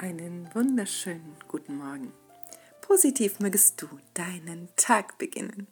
Einen 0.00 0.48
wunderschönen 0.54 1.36
guten 1.46 1.76
Morgen. 1.76 2.14
Positiv 2.80 3.38
mögest 3.38 3.82
du 3.82 3.86
deinen 4.14 4.70
Tag 4.74 5.18
beginnen. 5.18 5.66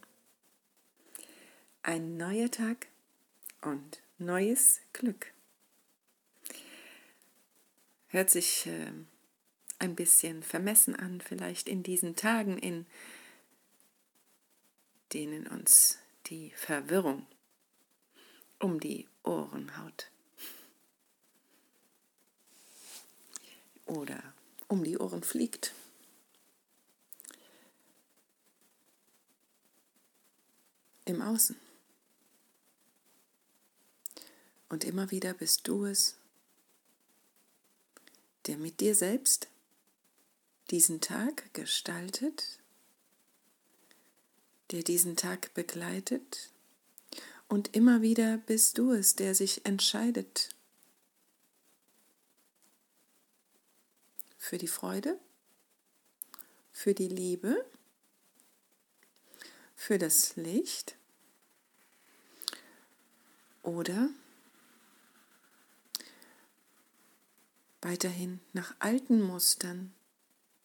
Ein 1.82 2.18
neuer 2.18 2.50
Tag 2.50 2.88
und 3.62 4.02
neues 4.18 4.82
Glück. 4.92 5.32
Hört 8.08 8.28
sich 8.28 8.66
äh, 8.66 8.92
ein 9.78 9.94
bisschen 9.96 10.42
vermessen 10.42 10.94
an, 10.94 11.22
vielleicht 11.22 11.66
in 11.66 11.82
diesen 11.82 12.14
Tagen, 12.14 12.58
in 12.58 12.84
denen 15.14 15.46
uns 15.46 16.00
die 16.26 16.50
Verwirrung 16.50 17.24
um 18.58 18.78
die 18.78 19.08
Ohren 19.22 19.78
haut. 19.78 20.10
Oder 23.88 24.22
um 24.68 24.84
die 24.84 24.98
Ohren 24.98 25.22
fliegt. 25.22 25.72
Im 31.04 31.22
Außen. 31.22 31.56
Und 34.68 34.84
immer 34.84 35.10
wieder 35.10 35.32
bist 35.32 35.66
du 35.66 35.86
es, 35.86 36.16
der 38.46 38.58
mit 38.58 38.80
dir 38.80 38.94
selbst 38.94 39.48
diesen 40.70 41.00
Tag 41.00 41.52
gestaltet, 41.54 42.60
der 44.70 44.82
diesen 44.82 45.16
Tag 45.16 45.54
begleitet 45.54 46.50
und 47.48 47.74
immer 47.74 48.02
wieder 48.02 48.36
bist 48.36 48.76
du 48.76 48.92
es, 48.92 49.16
der 49.16 49.34
sich 49.34 49.64
entscheidet 49.64 50.50
für 54.48 54.56
die 54.56 54.66
Freude, 54.66 55.20
für 56.72 56.94
die 56.94 57.08
Liebe, 57.08 57.66
für 59.76 59.98
das 59.98 60.36
Licht 60.36 60.96
oder 63.62 64.08
weiterhin 67.82 68.40
nach 68.54 68.74
alten 68.78 69.20
Mustern, 69.20 69.92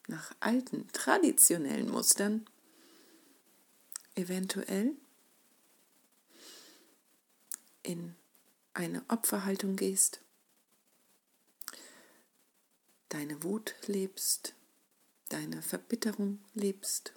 nach 0.07 0.33
alten 0.39 0.87
traditionellen 0.93 1.91
Mustern, 1.91 2.45
eventuell 4.15 4.93
in 7.81 8.15
eine 8.73 9.03
Opferhaltung 9.09 9.75
gehst, 9.75 10.21
deine 13.13 13.43
Wut 13.43 13.75
lebst, 13.85 14.55
deine 15.29 15.61
Verbitterung 15.61 16.43
lebst, 16.55 17.13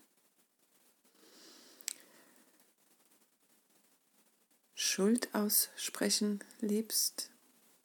Schuld 4.75 5.35
aussprechen 5.35 6.45
lebst, 6.61 7.31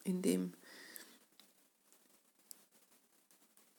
indem 0.03 0.53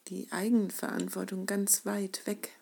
die 0.08 0.32
Eigenverantwortung 0.32 1.44
ganz 1.44 1.84
weit 1.84 2.26
weg 2.26 2.58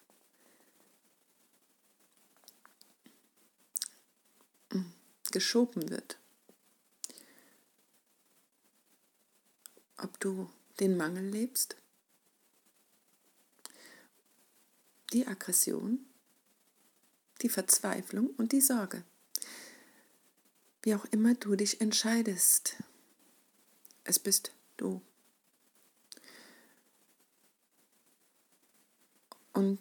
geschoben 5.31 5.89
wird. 5.89 6.21
ob 10.03 10.19
du 10.21 10.51
den 10.81 10.97
Mangel 10.97 11.29
lebst, 11.29 11.77
die 15.13 15.27
Aggression, 15.27 16.07
die 17.43 17.49
Verzweiflung 17.49 18.29
und 18.37 18.53
die 18.53 18.61
Sorge. 18.61 19.05
Wie 20.83 20.95
auch 20.95 21.05
immer 21.07 21.35
du 21.35 21.57
dich 21.57 21.81
entscheidest, 21.81 22.77
es 24.05 24.19
bist 24.19 24.53
du. 24.77 25.03
Und 29.53 29.81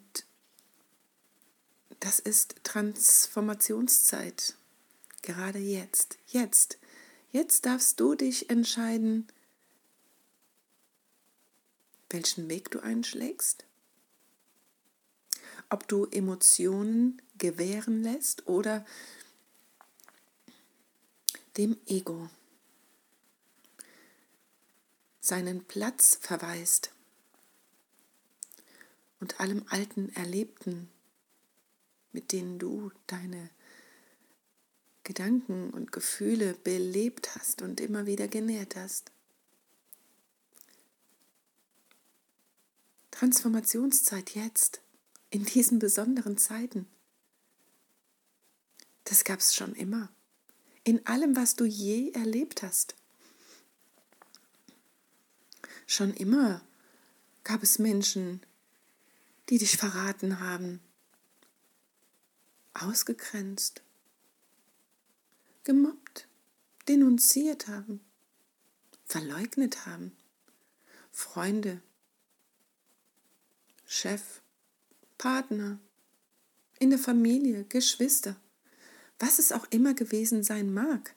das 2.00 2.18
ist 2.18 2.56
Transformationszeit, 2.64 4.56
gerade 5.22 5.58
jetzt, 5.58 6.18
jetzt. 6.26 6.78
Jetzt 7.32 7.64
darfst 7.66 8.00
du 8.00 8.14
dich 8.14 8.50
entscheiden, 8.50 9.28
welchen 12.10 12.48
Weg 12.48 12.70
du 12.70 12.80
einschlägst, 12.80 13.64
ob 15.68 15.86
du 15.88 16.06
Emotionen 16.06 17.22
gewähren 17.38 18.02
lässt 18.02 18.46
oder 18.46 18.84
dem 21.56 21.76
Ego 21.86 22.28
seinen 25.20 25.64
Platz 25.64 26.18
verweist 26.20 26.92
und 29.20 29.38
allem 29.38 29.64
alten 29.68 30.08
Erlebten, 30.14 30.90
mit 32.12 32.32
denen 32.32 32.58
du 32.58 32.90
deine 33.06 33.50
Gedanken 35.04 35.70
und 35.70 35.92
Gefühle 35.92 36.54
belebt 36.54 37.34
hast 37.36 37.62
und 37.62 37.80
immer 37.80 38.06
wieder 38.06 38.28
genährt 38.28 38.76
hast. 38.76 39.12
Transformationszeit 43.20 44.34
jetzt, 44.34 44.80
in 45.28 45.44
diesen 45.44 45.78
besonderen 45.78 46.38
Zeiten. 46.38 46.86
Das 49.04 49.24
gab 49.24 49.40
es 49.40 49.54
schon 49.54 49.74
immer. 49.74 50.08
In 50.84 51.06
allem, 51.06 51.36
was 51.36 51.54
du 51.54 51.66
je 51.66 52.12
erlebt 52.12 52.62
hast. 52.62 52.94
Schon 55.86 56.14
immer 56.14 56.62
gab 57.44 57.62
es 57.62 57.78
Menschen, 57.78 58.40
die 59.50 59.58
dich 59.58 59.76
verraten 59.76 60.40
haben, 60.40 60.80
ausgegrenzt, 62.72 63.82
gemobbt, 65.62 66.26
denunziert 66.88 67.68
haben, 67.68 68.00
verleugnet 69.04 69.84
haben, 69.84 70.16
Freunde, 71.12 71.82
Chef, 73.92 74.40
Partner, 75.18 75.80
in 76.78 76.90
der 76.90 76.98
Familie, 77.00 77.64
Geschwister, 77.64 78.40
was 79.18 79.40
es 79.40 79.50
auch 79.50 79.66
immer 79.70 79.94
gewesen 79.94 80.44
sein 80.44 80.72
mag. 80.72 81.16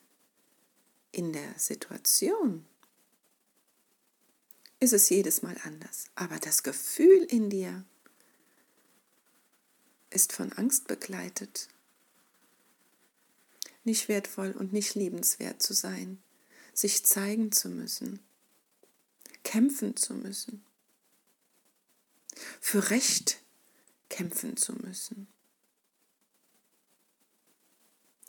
In 1.11 1.33
der 1.33 1.53
Situation 1.59 2.65
ist 4.79 4.91
es 4.91 5.07
jedes 5.09 5.43
Mal 5.43 5.55
anders, 5.65 6.05
aber 6.15 6.39
das 6.39 6.63
Gefühl 6.63 7.23
in 7.29 7.51
dir 7.51 7.85
ist 10.09 10.33
von 10.33 10.51
Angst 10.53 10.87
begleitet, 10.87 11.67
nicht 13.83 14.07
wertvoll 14.07 14.51
und 14.51 14.73
nicht 14.73 14.95
liebenswert 14.95 15.61
zu 15.61 15.75
sein, 15.75 16.23
sich 16.73 17.05
zeigen 17.05 17.51
zu 17.51 17.69
müssen, 17.69 18.19
kämpfen 19.43 19.95
zu 19.95 20.15
müssen 20.15 20.65
für 22.59 22.89
Recht 22.89 23.41
kämpfen 24.09 24.57
zu 24.57 24.73
müssen. 24.73 25.27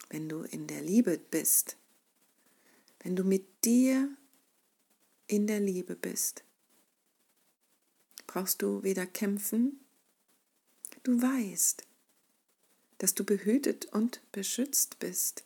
Wenn 0.08 0.28
du 0.28 0.42
in 0.42 0.66
der 0.66 0.82
Liebe 0.82 1.18
bist, 1.18 1.76
wenn 3.00 3.16
du 3.16 3.24
mit 3.24 3.64
dir 3.64 4.08
in 5.26 5.46
der 5.46 5.60
Liebe 5.60 5.96
bist, 5.96 6.44
brauchst 8.26 8.62
du 8.62 8.82
weder 8.82 9.06
kämpfen, 9.06 9.80
du 11.02 11.20
weißt, 11.20 11.84
dass 12.98 13.14
du 13.14 13.24
behütet 13.24 13.86
und 13.86 14.20
beschützt 14.32 14.98
bist. 14.98 15.44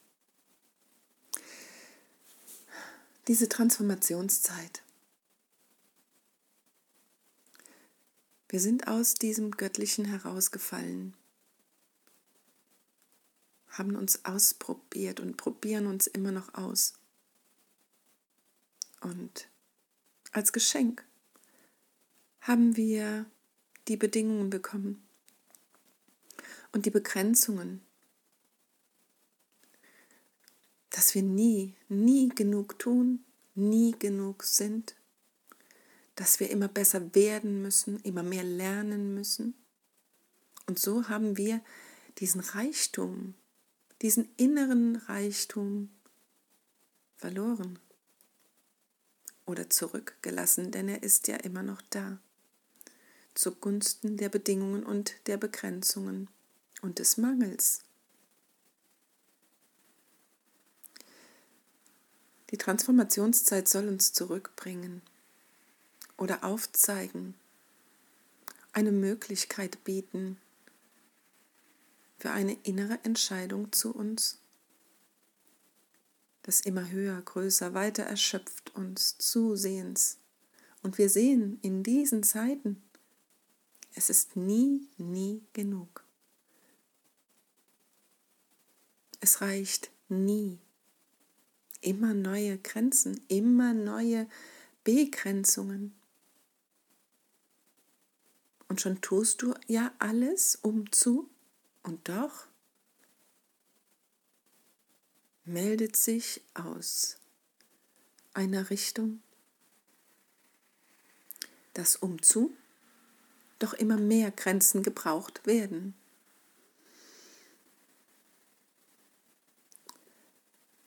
Diese 3.26 3.48
Transformationszeit 3.48 4.82
Wir 8.48 8.60
sind 8.60 8.88
aus 8.88 9.14
diesem 9.14 9.50
Göttlichen 9.50 10.06
herausgefallen, 10.06 11.14
haben 13.68 13.94
uns 13.94 14.24
ausprobiert 14.24 15.20
und 15.20 15.36
probieren 15.36 15.86
uns 15.86 16.06
immer 16.06 16.32
noch 16.32 16.54
aus. 16.54 16.94
Und 19.02 19.50
als 20.32 20.52
Geschenk 20.52 21.04
haben 22.40 22.76
wir 22.76 23.26
die 23.86 23.98
Bedingungen 23.98 24.48
bekommen 24.48 25.06
und 26.72 26.86
die 26.86 26.90
Begrenzungen, 26.90 27.82
dass 30.88 31.14
wir 31.14 31.22
nie, 31.22 31.76
nie 31.88 32.30
genug 32.30 32.78
tun, 32.78 33.24
nie 33.54 33.94
genug 33.98 34.42
sind, 34.42 34.97
dass 36.18 36.40
wir 36.40 36.50
immer 36.50 36.66
besser 36.66 37.14
werden 37.14 37.62
müssen, 37.62 38.00
immer 38.00 38.24
mehr 38.24 38.42
lernen 38.42 39.14
müssen. 39.14 39.54
Und 40.66 40.76
so 40.76 41.08
haben 41.08 41.36
wir 41.36 41.60
diesen 42.18 42.40
Reichtum, 42.40 43.34
diesen 44.02 44.28
inneren 44.36 44.96
Reichtum 44.96 45.90
verloren 47.14 47.78
oder 49.46 49.70
zurückgelassen, 49.70 50.72
denn 50.72 50.88
er 50.88 51.04
ist 51.04 51.28
ja 51.28 51.36
immer 51.36 51.62
noch 51.62 51.82
da, 51.82 52.18
zugunsten 53.34 54.16
der 54.16 54.28
Bedingungen 54.28 54.82
und 54.82 55.14
der 55.28 55.36
Begrenzungen 55.36 56.28
und 56.82 56.98
des 56.98 57.16
Mangels. 57.16 57.82
Die 62.50 62.58
Transformationszeit 62.58 63.68
soll 63.68 63.86
uns 63.86 64.12
zurückbringen 64.12 65.00
oder 66.18 66.44
aufzeigen, 66.44 67.34
eine 68.72 68.92
Möglichkeit 68.92 69.82
bieten 69.84 70.36
für 72.18 72.30
eine 72.30 72.52
innere 72.64 72.98
Entscheidung 73.04 73.72
zu 73.72 73.94
uns. 73.94 74.38
Das 76.42 76.60
immer 76.60 76.90
höher, 76.90 77.22
größer, 77.22 77.72
weiter 77.72 78.02
erschöpft 78.02 78.74
uns 78.74 79.16
zusehends. 79.16 80.18
Und 80.82 80.98
wir 80.98 81.08
sehen 81.08 81.58
in 81.62 81.82
diesen 81.82 82.22
Zeiten, 82.22 82.82
es 83.94 84.10
ist 84.10 84.36
nie, 84.36 84.86
nie 84.98 85.42
genug. 85.54 86.04
Es 89.20 89.40
reicht 89.40 89.90
nie 90.10 90.58
immer 91.80 92.14
neue 92.14 92.58
Grenzen, 92.58 93.20
immer 93.28 93.74
neue 93.74 94.26
Begrenzungen. 94.84 95.94
Und 98.68 98.80
schon 98.80 99.00
tust 99.00 99.42
du 99.42 99.54
ja 99.66 99.92
alles, 99.98 100.56
um 100.56 100.92
zu, 100.92 101.28
und 101.82 102.08
doch 102.08 102.46
meldet 105.44 105.96
sich 105.96 106.42
aus 106.54 107.16
einer 108.34 108.68
Richtung 108.68 109.22
das 111.72 111.96
umzu 111.96 112.54
doch 113.60 113.72
immer 113.72 113.96
mehr 113.96 114.30
Grenzen 114.30 114.82
gebraucht 114.82 115.46
werden. 115.46 115.94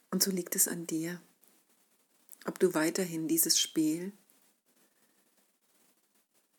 Und 0.09 0.21
so 0.21 0.31
liegt 0.31 0.55
es 0.55 0.67
an 0.67 0.87
dir, 0.87 1.21
ob 2.45 2.59
du 2.59 2.73
weiterhin 2.73 3.27
dieses 3.27 3.59
Spiel, 3.59 4.11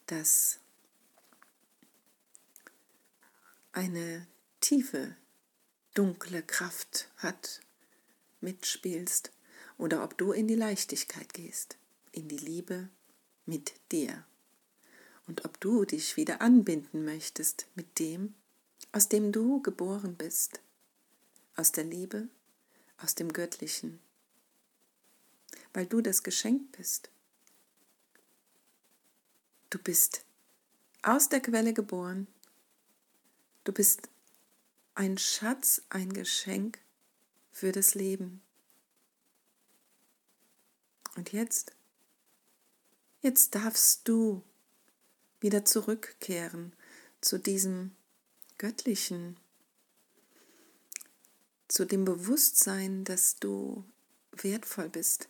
das 0.07 0.59
eine 3.73 4.27
tiefe, 4.61 5.17
dunkle 5.95 6.43
Kraft 6.43 7.11
hat, 7.17 7.61
mitspielst 8.41 9.33
oder 9.79 10.05
ob 10.05 10.17
du 10.17 10.33
in 10.33 10.47
die 10.47 10.55
Leichtigkeit 10.55 11.33
gehst, 11.35 11.77
in 12.13 12.29
die 12.29 12.39
Liebe 12.39 12.89
mit 13.47 13.75
dir. 13.91 14.25
Und 15.27 15.45
ob 15.45 15.61
du 15.61 15.85
dich 15.85 16.17
wieder 16.17 16.41
anbinden 16.41 17.05
möchtest 17.05 17.67
mit 17.75 17.99
dem, 17.99 18.35
aus 18.93 19.09
dem 19.09 19.33
du 19.33 19.63
geboren 19.63 20.17
bist, 20.17 20.61
aus 21.57 21.73
der 21.73 21.85
Liebe 21.85 22.29
aus 23.03 23.15
dem 23.15 23.33
Göttlichen, 23.33 24.01
weil 25.73 25.87
du 25.87 26.01
das 26.01 26.23
Geschenk 26.23 26.73
bist. 26.77 27.11
Du 29.71 29.79
bist 29.79 30.25
aus 31.03 31.29
der 31.29 31.41
Quelle 31.41 31.73
geboren. 31.73 32.29
Du 33.65 33.73
bist 33.73 34.09
ein 34.95 35.19
Schatz, 35.19 35.83
ein 35.89 36.13
Geschenk 36.13 36.81
für 37.53 37.71
das 37.71 37.95
Leben. 37.95 38.43
Und 41.15 41.33
jetzt, 41.33 41.73
jetzt 43.21 43.55
darfst 43.55 44.09
du 44.09 44.43
wieder 45.41 45.65
zurückkehren 45.65 46.73
zu 47.21 47.39
diesem 47.39 47.95
Göttlichen, 48.59 49.37
zu 51.69 51.85
dem 51.85 52.05
Bewusstsein, 52.05 53.05
dass 53.05 53.37
du 53.37 53.85
wertvoll 54.33 54.89
bist. 54.89 55.29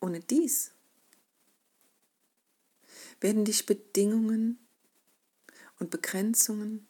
Ohne 0.00 0.20
dies 0.20 0.70
werden 3.20 3.44
dich 3.44 3.66
Bedingungen 3.66 4.61
und 5.82 5.90
Begrenzungen, 5.90 6.86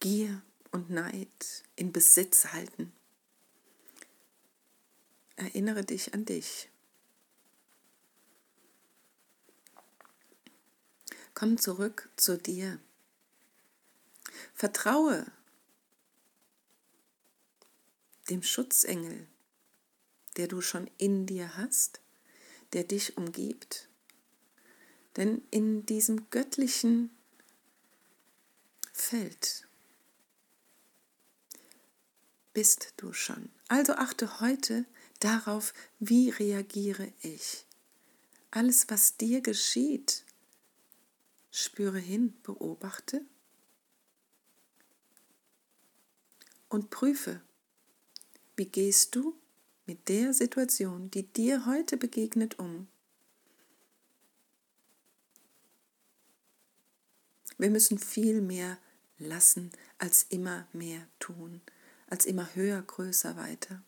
Gier 0.00 0.40
und 0.70 0.88
Neid 0.88 1.64
in 1.76 1.92
Besitz 1.92 2.46
halten. 2.46 2.94
Erinnere 5.36 5.84
dich 5.84 6.14
an 6.14 6.24
dich. 6.24 6.70
Komm 11.34 11.58
zurück 11.58 12.08
zu 12.16 12.38
dir. 12.38 12.80
Vertraue 14.54 15.26
dem 18.30 18.42
Schutzengel, 18.42 19.26
der 20.38 20.48
du 20.48 20.62
schon 20.62 20.90
in 20.96 21.26
dir 21.26 21.58
hast, 21.58 22.00
der 22.72 22.84
dich 22.84 23.18
umgibt. 23.18 23.90
Denn 25.16 25.42
in 25.50 25.84
diesem 25.84 26.30
göttlichen 26.30 27.10
Feld 29.12 29.68
bist 32.54 32.94
du 32.96 33.12
schon. 33.12 33.50
Also 33.68 33.92
achte 33.92 34.40
heute 34.40 34.86
darauf, 35.20 35.74
wie 35.98 36.30
reagiere 36.30 37.12
ich. 37.20 37.66
Alles, 38.50 38.88
was 38.88 39.18
dir 39.18 39.42
geschieht, 39.42 40.24
spüre 41.50 41.98
hin, 41.98 42.32
beobachte 42.42 43.20
und 46.70 46.88
prüfe, 46.88 47.42
wie 48.56 48.64
gehst 48.64 49.14
du 49.14 49.38
mit 49.84 50.08
der 50.08 50.32
Situation, 50.32 51.10
die 51.10 51.24
dir 51.24 51.66
heute 51.66 51.98
begegnet, 51.98 52.58
um? 52.58 52.88
Wir 57.58 57.68
müssen 57.68 57.98
viel 57.98 58.40
mehr 58.40 58.78
lassen, 59.24 59.70
als 59.98 60.24
immer 60.28 60.66
mehr 60.72 61.06
tun, 61.18 61.60
als 62.06 62.26
immer 62.26 62.54
höher, 62.54 62.82
größer, 62.82 63.36
weiter. 63.36 63.82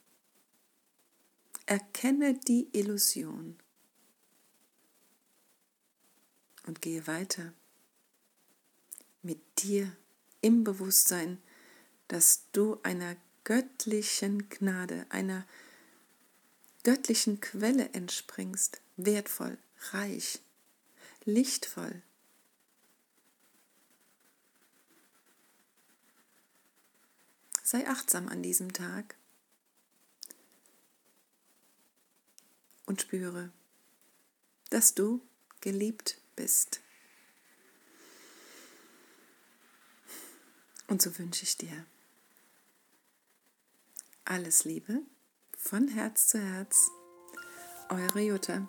Erkenne 1.67 2.35
die 2.35 2.69
Illusion 2.73 3.59
und 6.67 6.81
gehe 6.83 7.07
weiter 7.07 7.53
mit 9.23 9.41
dir 9.63 9.91
im 10.41 10.65
Bewusstsein, 10.65 11.39
dass 12.09 12.45
du 12.53 12.79
einer 12.83 13.17
göttlichen 13.45 14.49
Gnade, 14.49 15.07
einer 15.09 15.47
göttlichen 16.83 17.41
Quelle 17.41 17.91
entspringst, 17.91 18.83
wertvoll, 18.97 19.59
reich, 19.93 20.41
lichtvoll. 21.25 22.03
Sei 27.75 27.89
achtsam 27.89 28.29
an 28.29 28.41
diesem 28.41 28.73
Tag 28.73 29.17
und 32.87 33.01
spüre, 33.01 33.51
dass 34.71 34.95
du 34.95 35.21
geliebt 35.61 36.21
bist. 36.37 36.83
Und 40.87 41.03
so 41.03 41.19
wünsche 41.19 41.43
ich 41.43 41.57
dir 41.57 41.85
alles 44.25 44.65
Liebe 44.65 45.01
von 45.59 45.89
Herz 45.89 46.29
zu 46.29 46.39
Herz, 46.39 46.93
eure 47.89 48.21
Jutta. 48.21 48.69